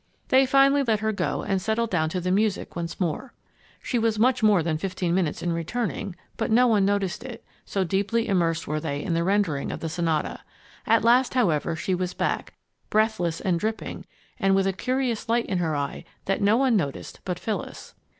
They 0.29 0.47
finally 0.47 0.81
let 0.81 1.01
her 1.01 1.11
go 1.11 1.43
and 1.43 1.61
settled 1.61 1.91
down 1.91 2.09
to 2.09 2.19
the 2.19 2.31
music 2.31 2.75
once 2.75 2.99
more. 2.99 3.35
She 3.83 3.99
was 3.99 4.17
much 4.17 4.41
more 4.41 4.63
than 4.63 4.79
fifteen 4.79 5.13
minutes 5.13 5.43
in 5.43 5.53
returning, 5.53 6.15
but 6.37 6.49
no 6.49 6.65
one 6.65 6.83
noticed 6.85 7.23
it, 7.23 7.45
so 7.65 7.83
deeply 7.83 8.27
immersed 8.27 8.67
were 8.67 8.79
they 8.79 9.03
in 9.03 9.13
the 9.13 9.23
rendering 9.23 9.71
of 9.71 9.79
the 9.79 9.89
sonata. 9.89 10.39
At 10.87 11.03
last, 11.03 11.35
however, 11.35 11.75
she 11.75 11.93
was 11.93 12.15
back, 12.15 12.55
breathless 12.89 13.41
and 13.41 13.59
dripping 13.59 14.07
and 14.39 14.55
with 14.55 14.65
a 14.65 14.73
curious 14.73 15.29
light 15.29 15.45
in 15.45 15.59
her 15.59 15.75
eye 15.75 16.03
that 16.25 16.41
no 16.41 16.57
one 16.57 16.75
noticed 16.75 17.19
but 17.23 17.37
Phyllis. 17.37 17.93